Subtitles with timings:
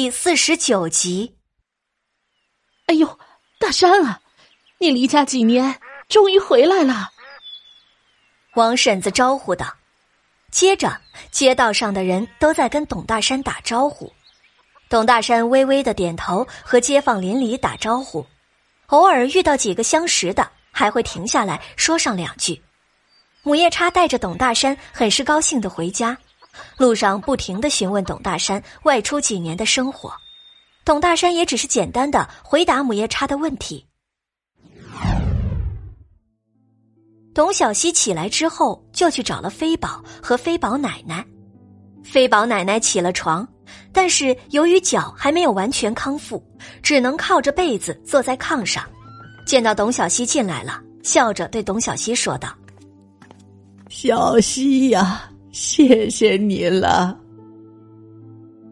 [0.00, 1.36] 第四十九集。
[2.86, 3.18] 哎呦，
[3.58, 4.22] 大山啊，
[4.78, 5.78] 你离家几年，
[6.08, 7.10] 终于回来了！
[8.54, 9.76] 王婶子招呼道。
[10.50, 10.98] 接着，
[11.30, 14.10] 街道上的人都在跟董大山打招呼。
[14.88, 18.26] 董大山微微的点头，和街坊邻里打招呼。
[18.86, 22.62] 偶尔遇到几个相识的，还会停下来说上两句。
[23.42, 26.16] 母夜叉带着董大山很是高兴的回家，
[26.76, 30.12] 路上不停的询问董大山外出几年的生活。
[30.84, 33.86] 董大山也只是简单的回答母夜叉的问题。
[37.32, 41.24] 董小希起来之后，就去找了飞宝和飞宝奶奶。
[42.02, 43.46] 飞宝奶奶起了床，
[43.92, 46.42] 但是由于脚还没有完全康复，
[46.82, 48.84] 只能靠着被子坐在炕上。
[49.46, 52.52] 见到董小希进来了，笑着对董小希说道
[53.88, 57.18] ：“小希呀，谢谢你了。”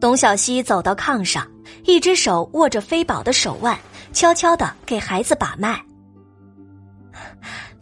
[0.00, 1.46] 董小希走到炕上，
[1.84, 3.76] 一只手握着飞宝的手腕，
[4.12, 5.80] 悄悄的给孩子把脉。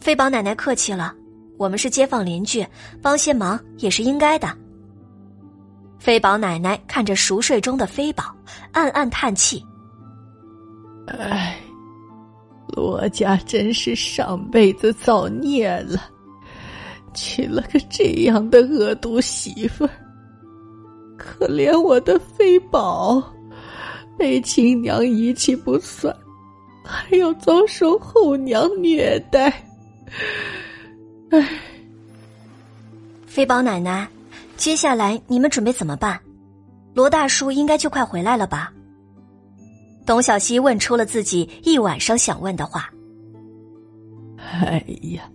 [0.01, 1.13] 飞宝奶奶客气了，
[1.59, 2.67] 我们是街坊邻居，
[3.03, 4.49] 帮些忙也是应该的。
[5.99, 8.35] 飞宝奶奶看着熟睡中的飞宝，
[8.73, 9.63] 暗暗叹气
[11.09, 11.59] ：“哎，
[12.69, 16.01] 罗家真是上辈子造孽了，
[17.17, 19.91] 娶了个这样的恶毒媳妇儿。”
[21.19, 23.21] 可怜我的飞宝，
[24.17, 26.15] 被亲娘遗弃不算，
[26.85, 29.49] 还要遭受后娘虐待。
[31.31, 31.49] 唉，
[33.27, 34.07] 飞宝奶奶，
[34.57, 36.21] 接下来你们准备怎么办？
[36.95, 38.73] 罗大叔应该就快回来了吧？
[40.07, 42.89] 董小希问出了自己一晚上想问的话。
[44.39, 45.29] 哎呀！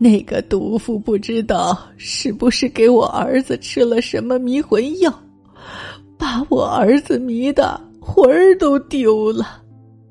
[0.00, 5.12] 那个毒妇不知道是不是给我儿子吃了什么迷魂药，
[6.16, 9.60] 把我儿子迷的魂儿都丢了，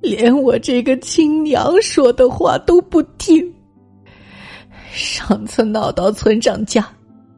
[0.02, 3.53] 连我这个亲娘说的话都不听。
[4.92, 6.86] 上次闹到村长家，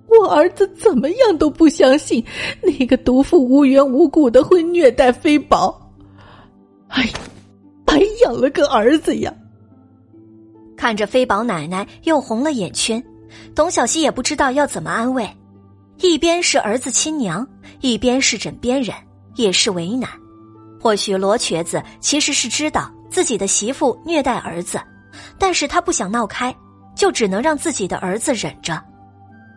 [0.08, 2.24] 我儿子怎么样都不相信
[2.64, 5.80] 那个毒妇无缘无故的会虐待飞宝，
[6.88, 7.08] 哎，
[7.86, 9.32] 白养了个儿子呀！
[10.80, 13.04] 看着飞宝奶奶又红了眼圈，
[13.54, 15.30] 董小希也不知道要怎么安慰。
[15.98, 17.46] 一边是儿子亲娘，
[17.82, 18.96] 一边是枕边人，
[19.36, 20.10] 也是为难。
[20.80, 24.80] 或许罗瘸子其实是知道自己的媳妇虐待儿子，
[25.38, 26.56] 但是他不想闹开，
[26.96, 28.82] 就只能让自己的儿子忍着。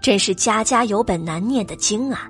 [0.00, 2.28] 真是家家有本难念的经啊！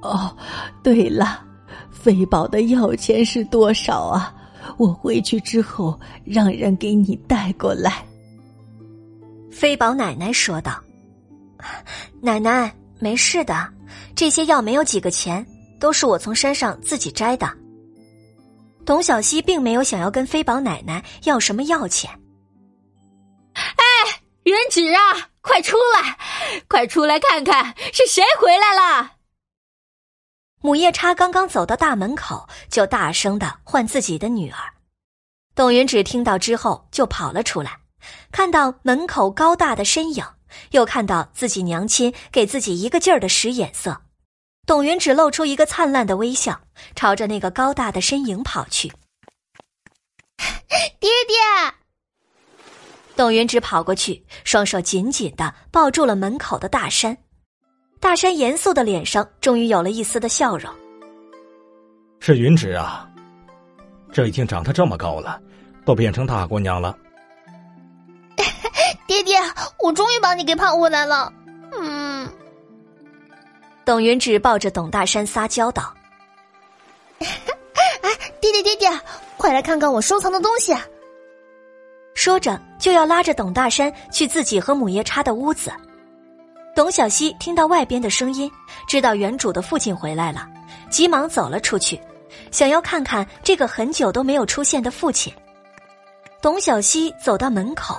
[0.00, 0.34] 哦，
[0.82, 1.44] 对了，
[1.90, 4.32] 飞宝的药钱是多少啊？
[4.76, 8.04] 我回去之后，让人给你带过来。”
[9.50, 10.82] 飞宝奶奶说道。
[12.20, 13.66] “奶奶没事的，
[14.14, 15.44] 这些药没有几个钱，
[15.80, 17.50] 都是我从山上自己摘的。”
[18.84, 22.08] 董小希并没有想要跟飞宝奶奶要什么药钱。
[23.54, 23.84] 哎，
[24.44, 25.00] 元芷啊，
[25.40, 26.16] 快出来，
[26.68, 29.15] 快出来看看是谁回来了！
[30.66, 34.58] 母夜叉刚刚走到大门口，就大声的唤自己的女儿。
[35.54, 37.78] 董云芷听到之后就跑了出来，
[38.32, 40.24] 看到门口高大的身影，
[40.72, 44.02] 又看到自己娘亲给自己一个劲儿的使眼色，
[44.66, 46.60] 董云芷露出一个灿烂的微笑，
[46.96, 48.88] 朝着那个高大的身影跑去。
[50.98, 51.74] 爹爹！
[53.14, 57.18] 董云芷跑过去，双手紧紧的抱住了门口的大山。
[57.98, 60.72] 大山严肃的脸上终于有了一丝的笑容。
[62.20, 63.08] 是云芷啊，
[64.12, 65.40] 这已经长得这么高了，
[65.84, 66.96] 都变成大姑娘了。
[69.06, 69.38] 爹爹，
[69.82, 71.32] 我终于把你给盼回来了。
[71.78, 72.28] 嗯。
[73.84, 75.94] 董云芷抱着董大山撒娇道
[77.20, 78.88] ：“哎，爹爹爹爹，
[79.36, 80.74] 快来看看我收藏的东西。”
[82.14, 85.70] 说着就要拉着董大山去自己和母夜叉的屋子。
[86.76, 88.52] 董小希听到外边的声音，
[88.86, 90.46] 知道原主的父亲回来了，
[90.90, 91.98] 急忙走了出去，
[92.50, 95.32] 想要看看这个很久都没有出现的父亲。
[96.42, 97.98] 董小希走到门口，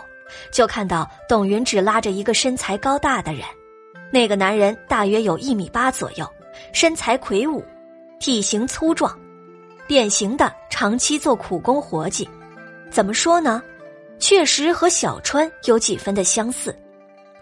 [0.54, 3.42] 就看到董云芷拉着一个身材高大的人，
[4.14, 6.30] 那个男人大约有一米八左右，
[6.72, 7.66] 身材魁梧，
[8.20, 9.12] 体型粗壮，
[9.88, 12.30] 典型的长期做苦工活计。
[12.92, 13.60] 怎么说呢？
[14.20, 16.78] 确实和小川有几分的相似，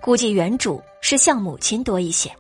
[0.06, 0.80] 估计原主。
[1.08, 2.36] 是像母亲多一些。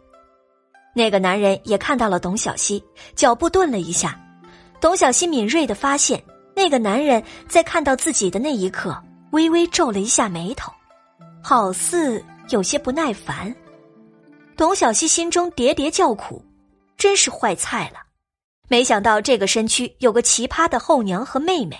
[0.95, 2.83] 那个男人也看到了董小希，
[3.15, 4.19] 脚步顿了一下。
[4.81, 6.19] 董小希敏锐的发现，
[6.55, 8.99] 那个男人在看到自己的那一刻，
[9.33, 10.73] 微微皱了一下眉头，
[11.43, 13.55] 好似有些不耐烦。
[14.57, 16.43] 董小希心中喋喋叫苦，
[16.97, 17.99] 真是坏菜了。
[18.67, 21.77] 没想到这个身躯有个奇葩的后娘和妹妹，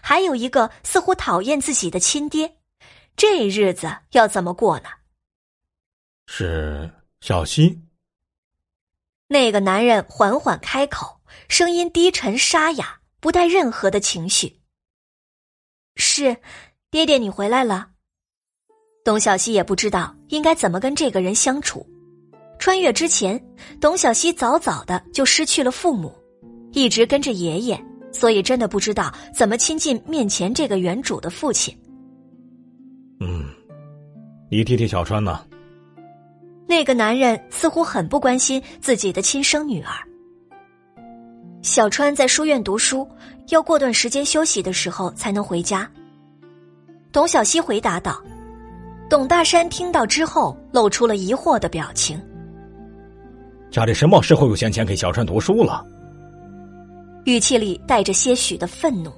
[0.00, 2.58] 还有一个似乎讨厌自己的亲爹，
[3.16, 4.88] 这日子要怎么过呢？
[6.30, 6.88] 是
[7.22, 7.80] 小溪。
[9.28, 14.60] 那个男人缓缓开口，声音低沉沙哑，不带任何的情绪。
[15.96, 16.36] 是，
[16.90, 17.88] 爹爹，你回来了。
[19.04, 21.84] 董小希也不知道应该怎么跟这个人相处。
[22.58, 23.42] 穿越之前，
[23.80, 26.14] 董小希早早的就失去了父母，
[26.72, 27.82] 一直跟着爷爷，
[28.12, 31.74] 所以真的不知道怎么亲近面前这个原主的父亲。
[33.20, 33.48] 嗯，
[34.50, 35.42] 你弟弟小川呢？
[36.68, 39.90] 那个男人似乎很不关心自己的亲生女儿。
[41.62, 43.08] 小川在书院读书，
[43.48, 45.90] 要过段时间休息的时候才能回家。
[47.10, 48.22] 董小希回答道。
[49.08, 52.20] 董大山听到之后，露出了疑惑的表情。
[53.70, 55.82] 家里什么时候有闲钱给小川读书了？
[57.24, 59.10] 语气里带着些许的愤怒。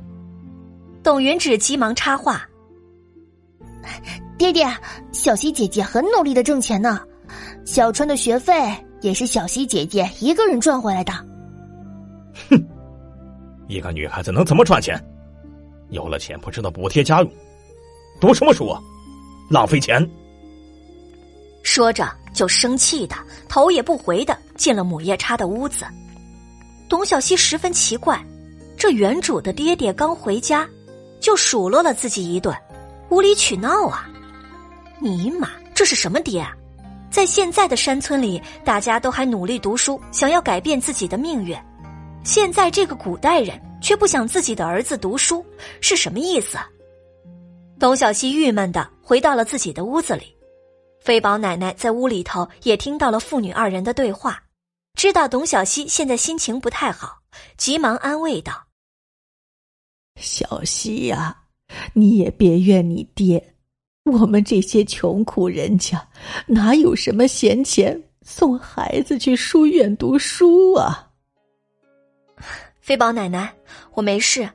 [1.02, 2.48] 董云芷急忙插话
[4.38, 4.64] ：“爹爹，
[5.10, 7.00] 小希姐姐很努力的挣钱呢，
[7.64, 8.54] 小川的学费
[9.00, 11.12] 也是小溪姐姐一个人赚回来的。”
[12.48, 12.64] 哼，
[13.68, 14.98] 一个女孩子能怎么赚钱？
[15.90, 17.32] 有了钱不知道补贴家用，
[18.20, 18.80] 读什么书啊？
[19.50, 20.08] 浪费钱！
[21.62, 23.16] 说着就生气的
[23.48, 25.84] 头也不回的进了母夜叉的屋子。
[26.88, 28.24] 董小希十分奇怪，
[28.76, 30.68] 这原主的爹爹刚回家，
[31.20, 32.56] 就数落了自己一顿，
[33.10, 34.08] 无理取闹啊！
[35.00, 36.40] 尼玛，这是什么爹？
[36.40, 36.56] 啊？
[37.10, 41.56] 在现在的山村里，大家都还努力读书，想要改变自己的命运，
[42.24, 45.44] 现在这个古代人却不想自己的儿子读书，
[45.80, 46.56] 是什么意思？
[47.78, 50.36] 董小希郁闷的回到了自己的屋子里，
[51.00, 54.42] 飞宝奶奶在屋里头也听到了父女二人的对话，
[54.94, 57.18] 知道董小希现在心情不太好，
[57.56, 58.52] 急忙安慰道
[60.20, 61.36] ：“小希呀，
[61.94, 63.54] 你也别怨你爹，
[64.04, 66.02] 我们这些穷苦人家
[66.46, 71.06] 哪有什么闲钱送孩子去书院读书啊？”
[72.80, 73.52] 飞宝奶奶，
[73.92, 74.48] 我没事，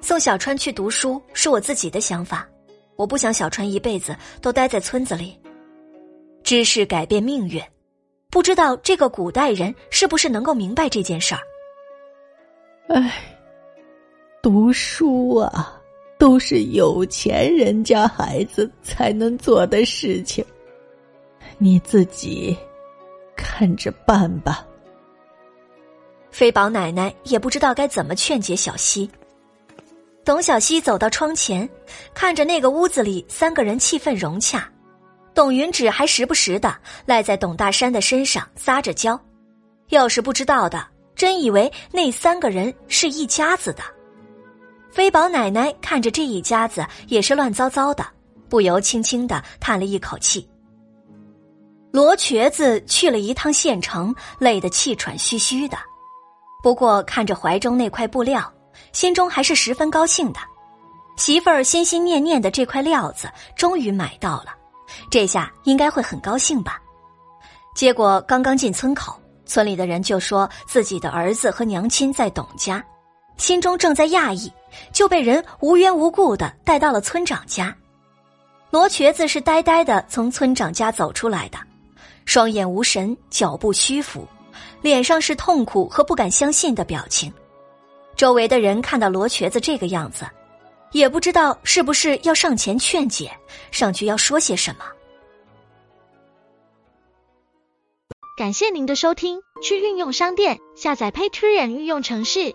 [0.00, 2.46] 送小川去读书是我自己的想法。
[2.96, 5.36] 我不想小川一辈子都待在村子里。
[6.44, 7.60] 知识改变命运，
[8.30, 11.40] 不知道这个古代人是不是能够明白这件事儿？
[12.88, 13.12] 哎，
[14.42, 15.73] 读书啊，
[16.24, 20.42] 都是有钱人家孩子才能做的事情，
[21.58, 22.56] 你自己
[23.36, 24.66] 看着办吧。
[26.30, 29.06] 飞宝奶奶也不知道该怎么劝解小溪。
[30.24, 31.68] 董小西走到窗前，
[32.14, 34.66] 看着那个屋子里三个人气氛融洽，
[35.34, 36.74] 董云芷还时不时的
[37.04, 39.20] 赖在董大山的身上撒着娇，
[39.90, 43.82] 要是不知道的，真以为那三个人是一家子的。
[44.94, 48.06] 飞宝奶奶看着这一家子也是乱糟糟的，
[48.48, 50.48] 不由轻轻的叹了一口气。
[51.90, 55.76] 罗瘸子去了一趟县城，累得气喘吁吁的，
[56.62, 58.48] 不过看着怀中那块布料。
[58.92, 60.38] 心中还是十分高兴的，
[61.16, 64.54] 媳妇儿心心念念的这块料子终于买到了，
[65.10, 66.80] 这下应该会很高兴吧。
[67.74, 72.84] 结果刚刚进村口，村里的人就说自己的儿子和娘亲在董家，
[73.36, 74.52] 心中正在讶异，
[74.92, 77.76] 就被人无缘无故的带到了村长家。
[78.70, 81.58] 罗瘸子是呆呆的从村长家走出来的，
[82.24, 84.26] 双眼无神，脚步虚浮，
[84.82, 87.32] 脸上是痛苦和不敢相信的表情。
[88.16, 90.24] 周围的人看到罗瘸子这个样子，
[90.92, 93.30] 也不知道是不是要上前劝解，
[93.70, 94.84] 上去要说些什么。
[98.36, 102.54] 感谢您的收听，去运用商店下载 Patreon 运用城市，